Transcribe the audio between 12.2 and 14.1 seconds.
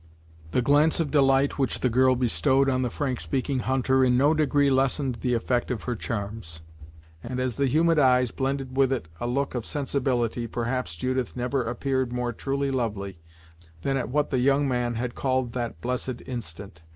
truly lovely, than at